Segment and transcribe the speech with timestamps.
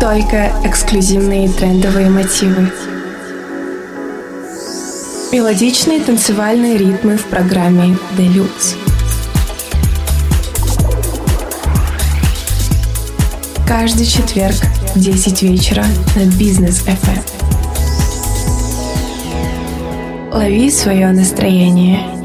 [0.00, 2.72] только эксклюзивные трендовые мотивы.
[5.30, 8.76] Мелодичные танцевальные ритмы в программе Deluxe.
[13.68, 14.56] Каждый четверг
[14.94, 15.84] в 10 вечера
[16.16, 17.20] на Бизнес FM.
[20.32, 22.19] Лови свое настроение.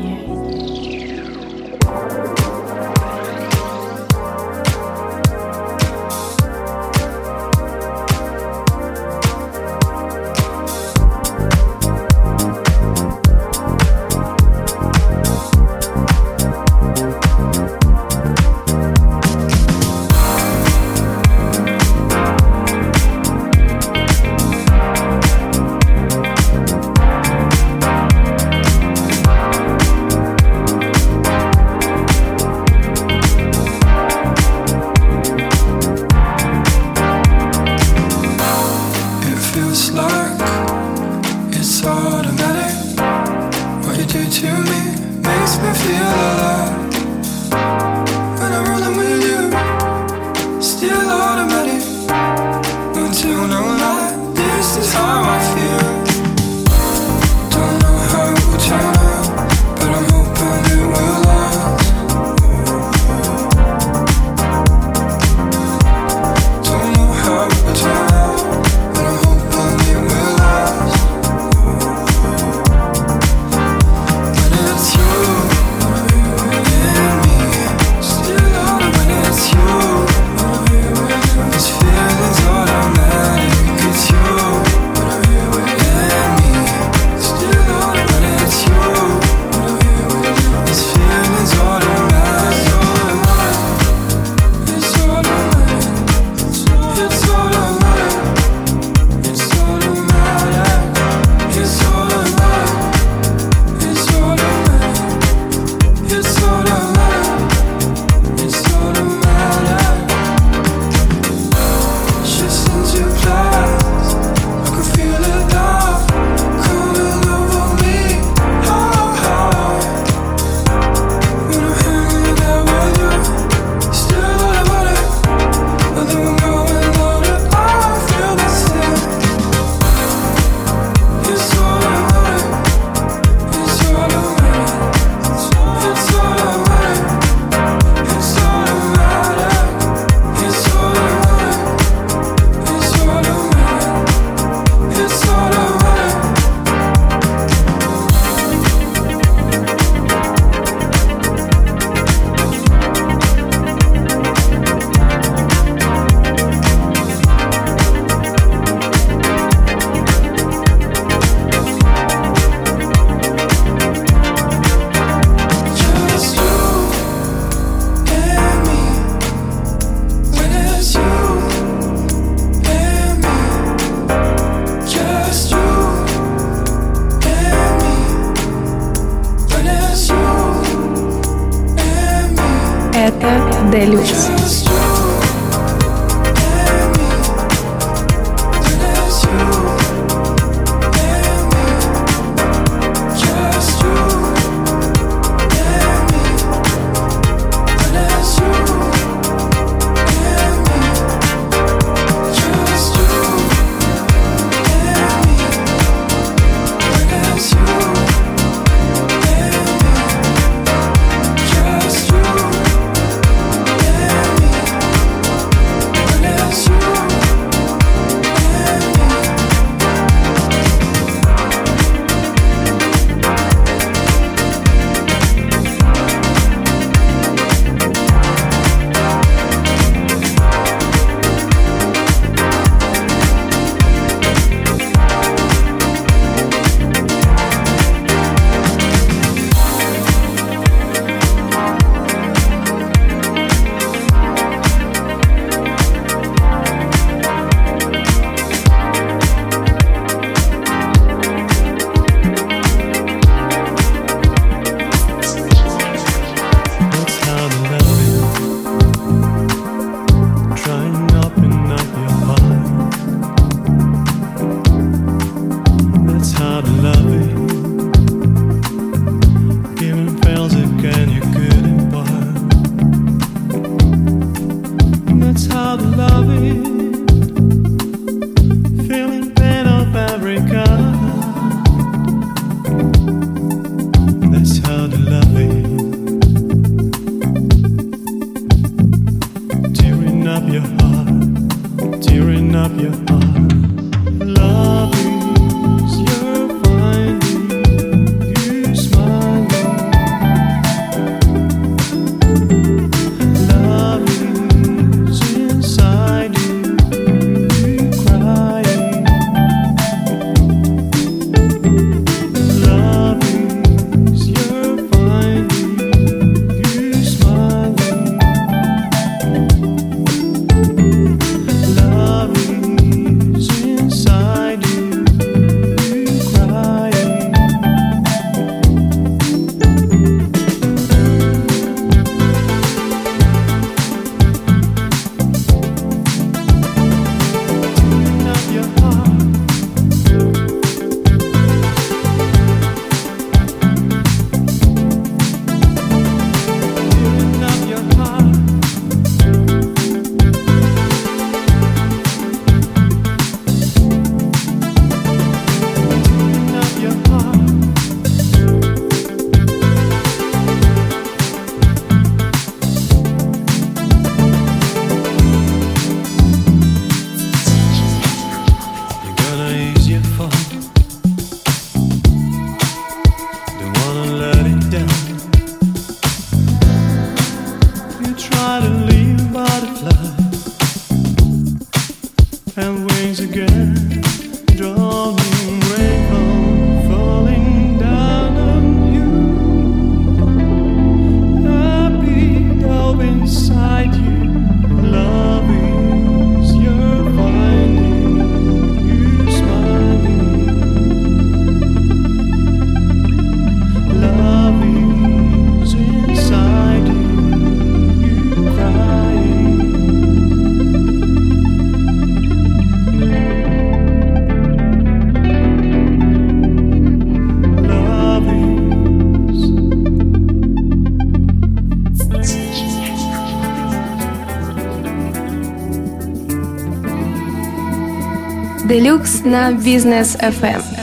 [428.65, 430.74] Делюкс на Бизнес FM.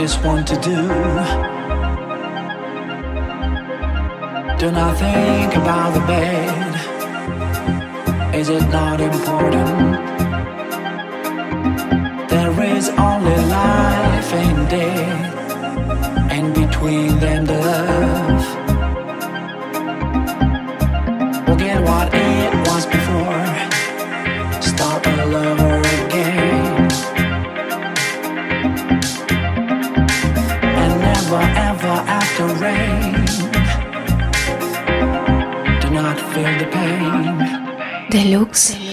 [0.00, 0.80] Just want to do.
[4.58, 6.74] Do not think about the bed.
[8.34, 9.98] Is it not important?
[12.30, 15.52] There is only life and death
[16.32, 18.59] and between them the love.
[38.50, 38.89] Equinox.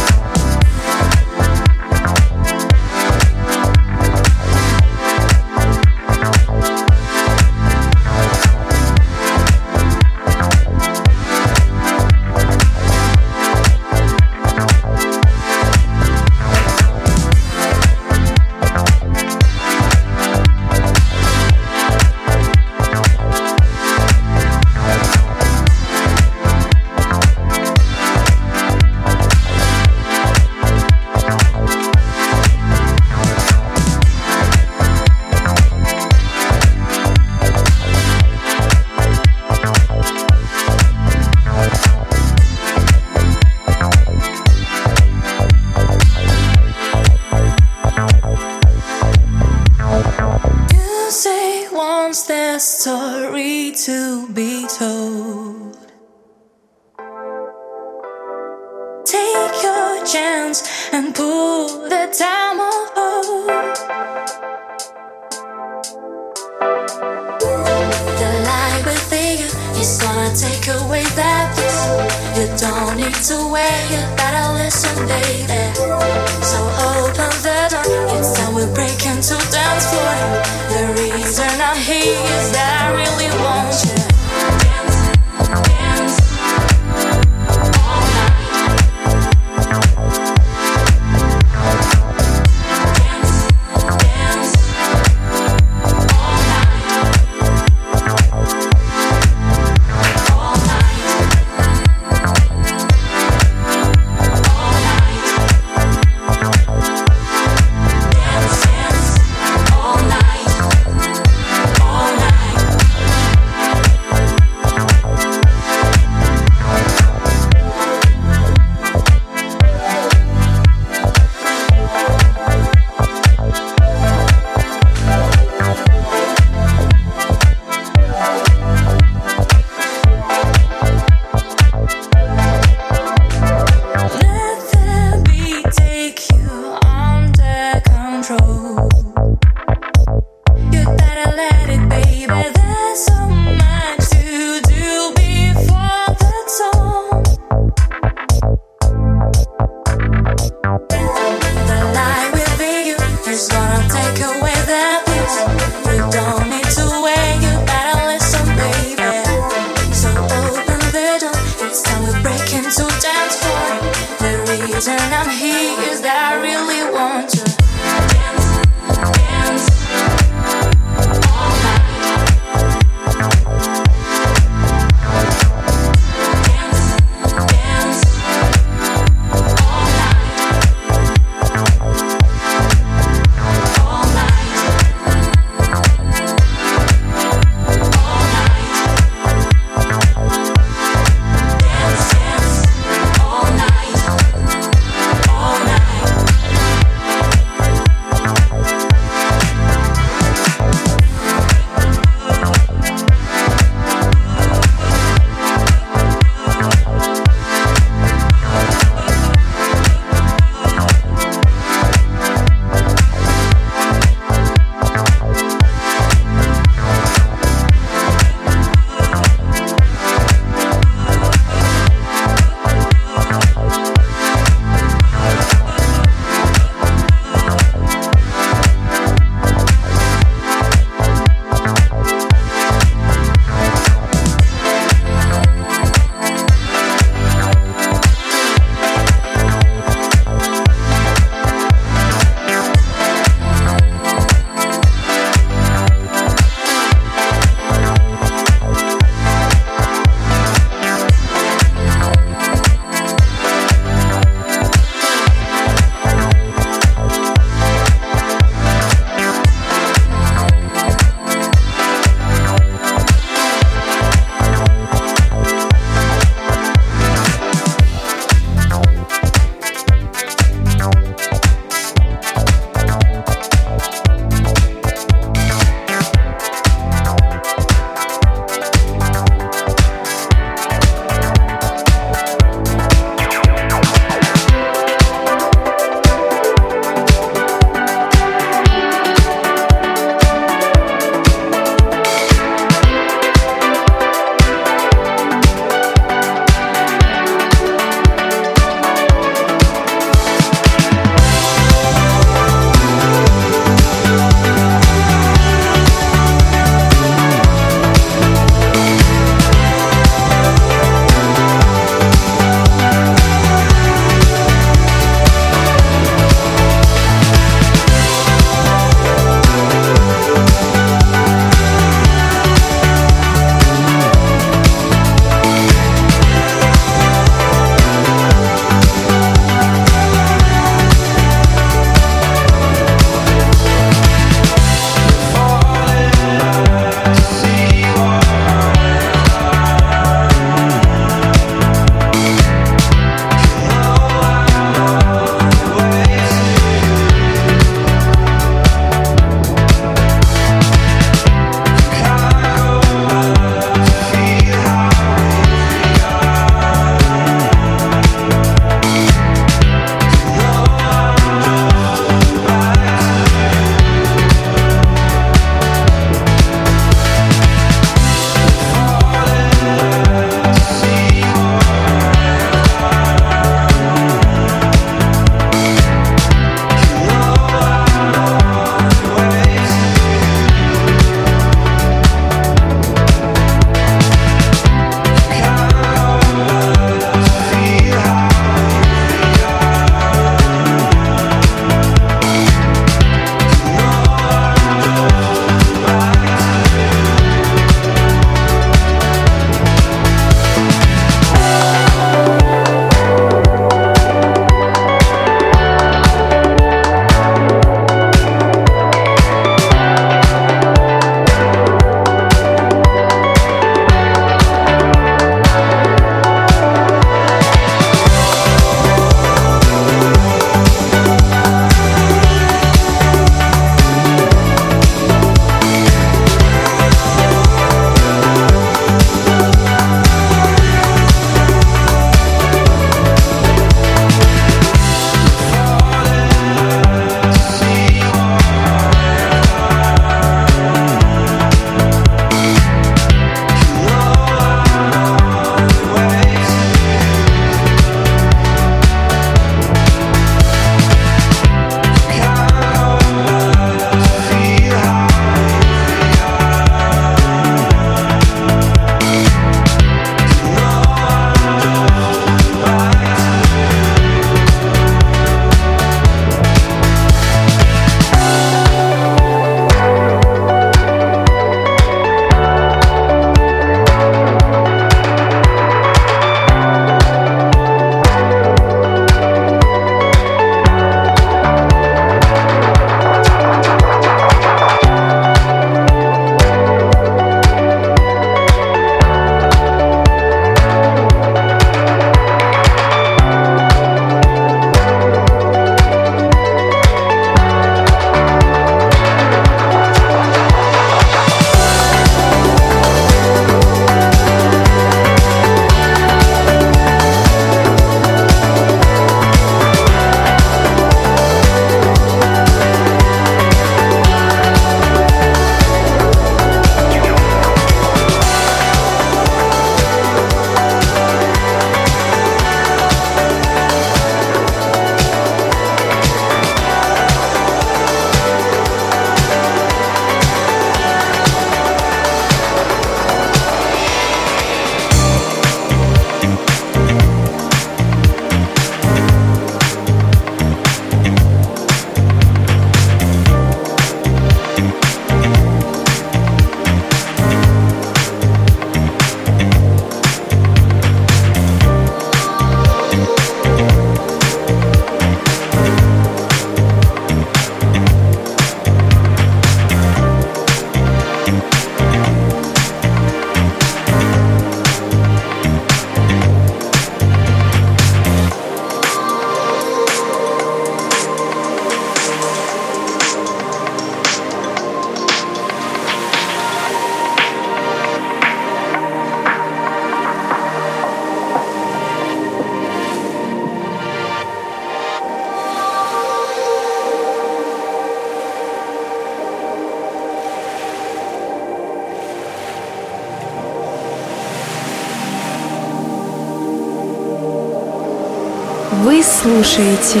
[599.44, 600.00] Слушаете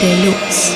[0.00, 0.75] Делюкс.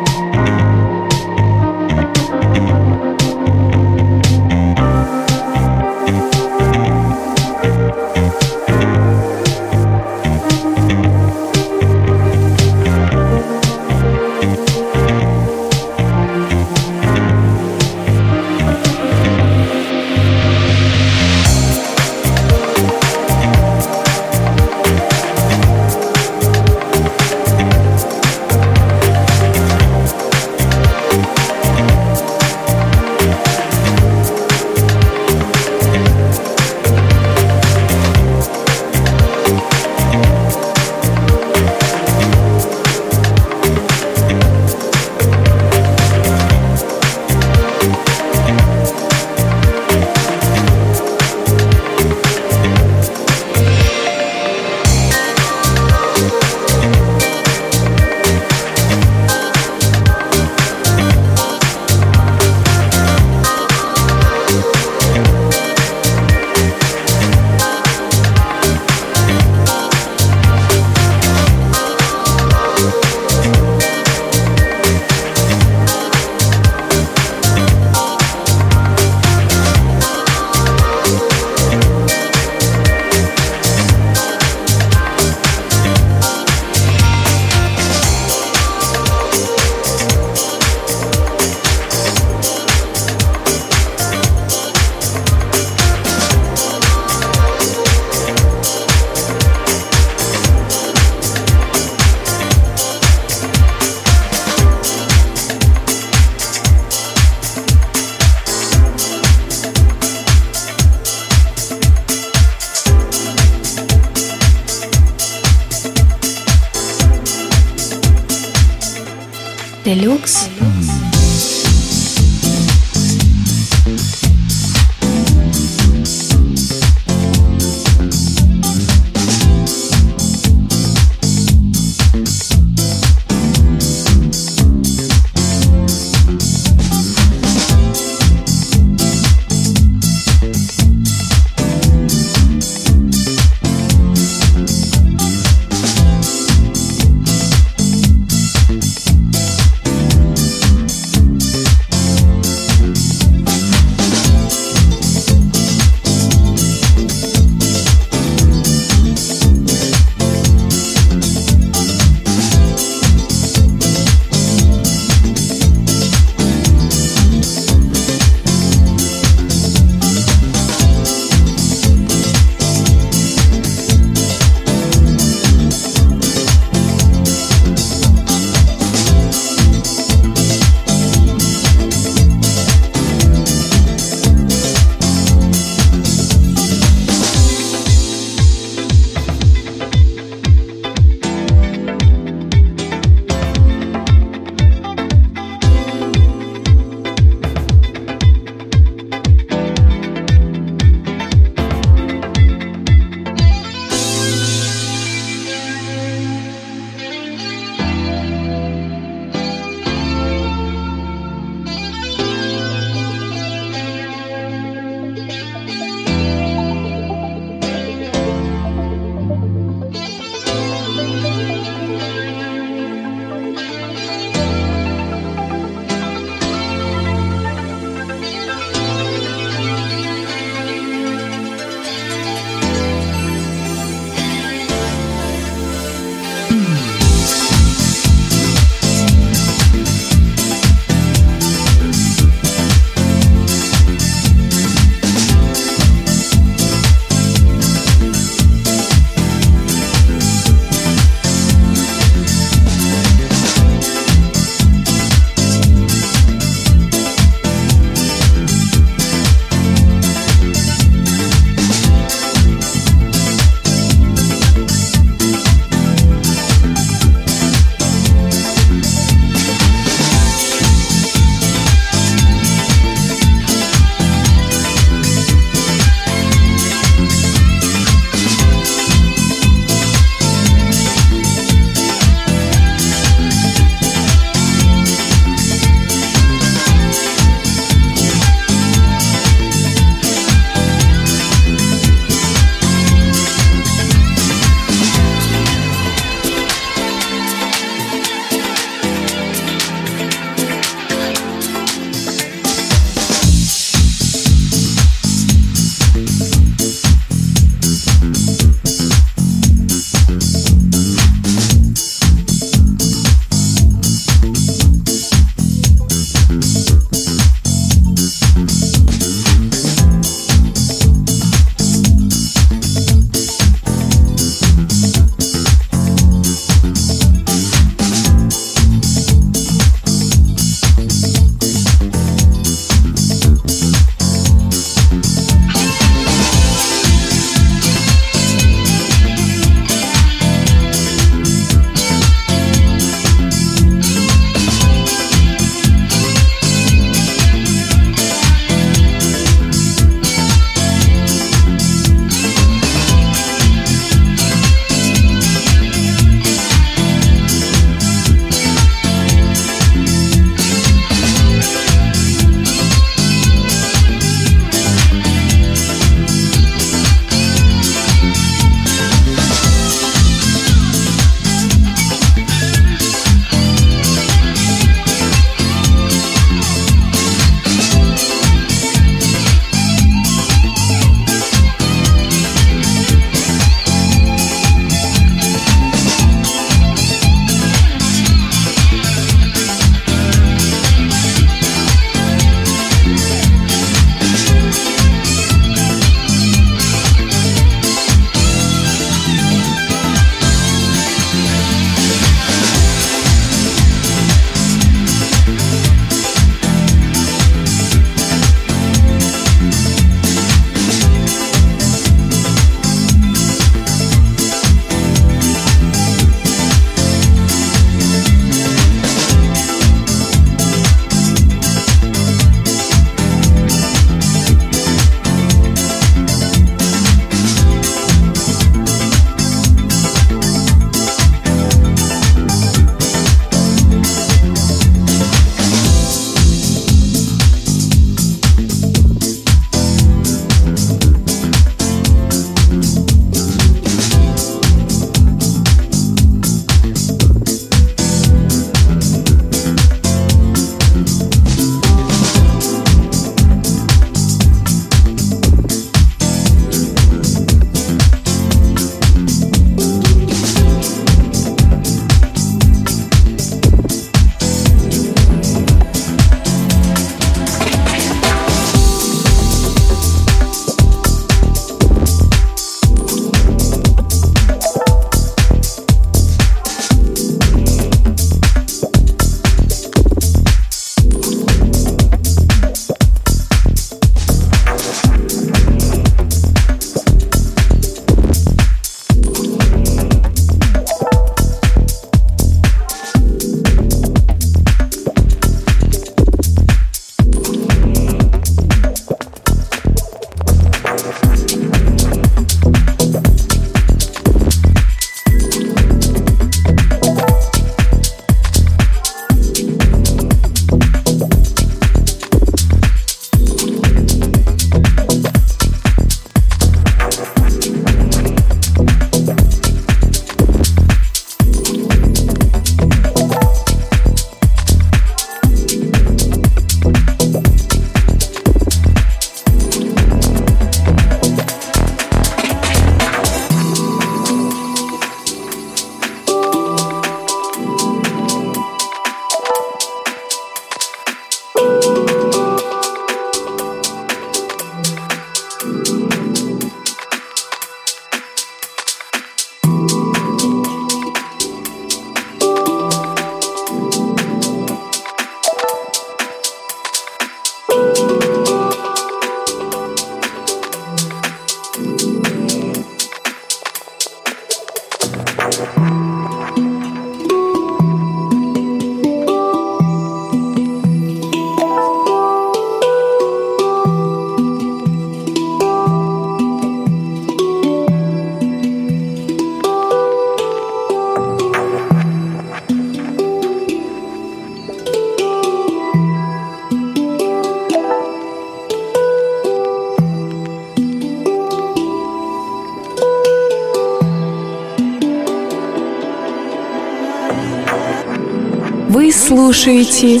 [599.42, 600.00] Слушаете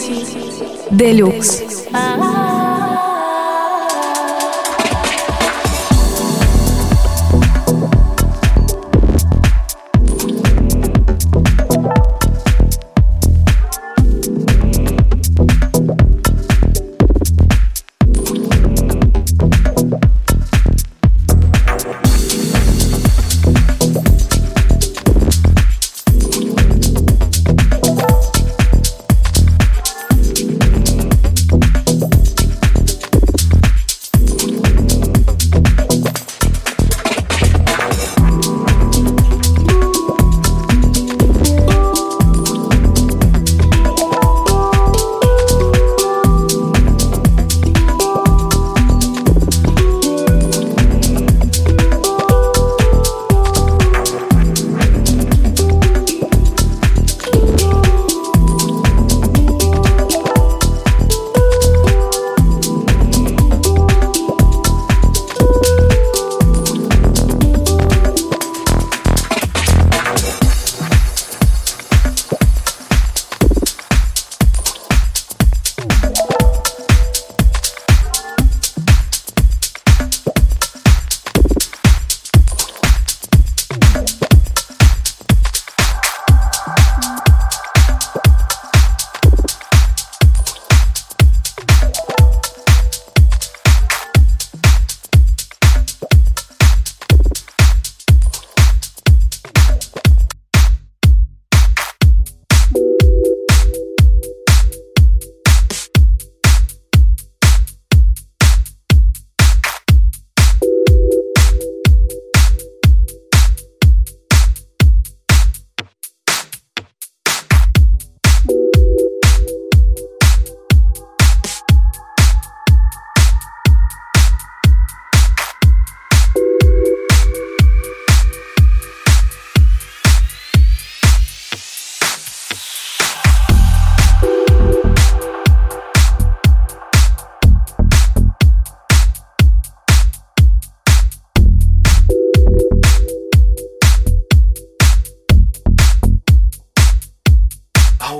[0.92, 1.71] Делюкс.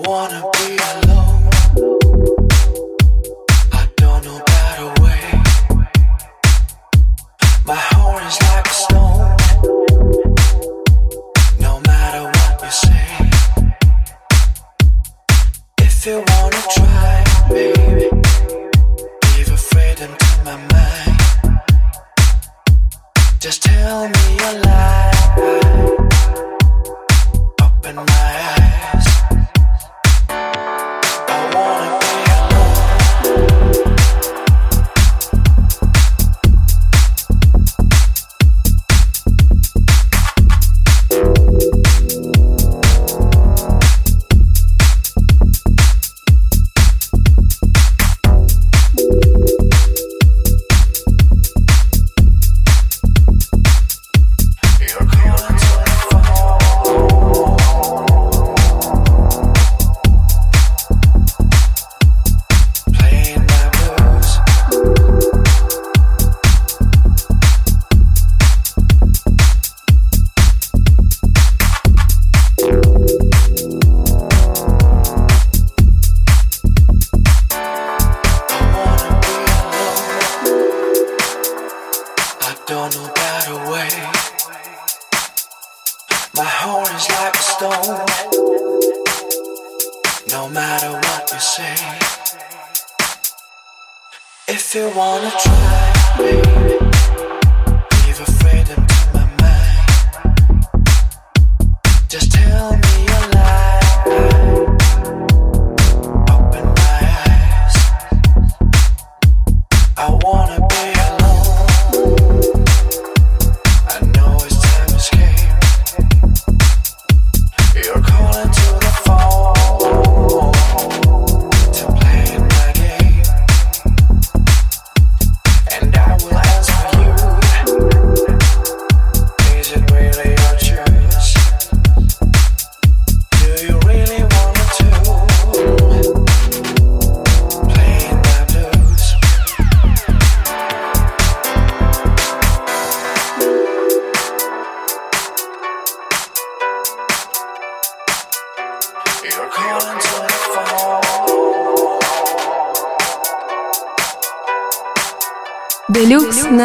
[0.05, 0.52] wanna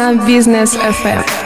[0.08, 1.37] на Бизнес FM.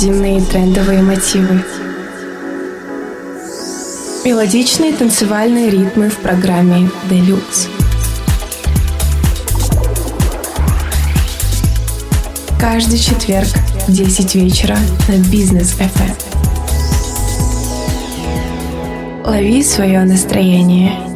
[0.00, 1.62] Эксклюзивные трендовые мотивы.
[4.24, 7.68] Мелодичные танцевальные ритмы в программе Deluxe.
[12.58, 13.48] Каждый четверг
[13.86, 14.78] в 10 вечера
[15.08, 16.16] на Бизнес FM.
[19.26, 21.09] Лови свое настроение